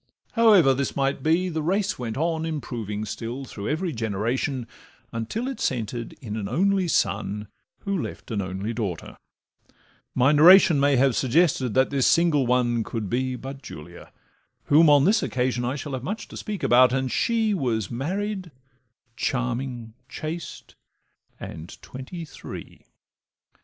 [0.31, 4.65] However this might be, the race went on Improving still through every generation,
[5.11, 7.47] Until it centred in an only son,
[7.81, 9.15] Who left an only daughter;
[10.15, 14.11] my narration May have suggested that this single one Could be but Julia
[14.63, 18.49] (whom on this occasion I shall have much to speak about), and she Was married,
[19.15, 20.73] charming, chaste,
[21.39, 22.81] and twenty three.